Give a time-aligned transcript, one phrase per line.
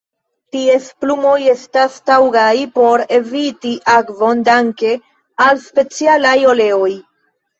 [0.53, 4.95] Ties plumoj estas taŭgaj por eviti akvon danke
[5.47, 6.91] al specialaj oleoj.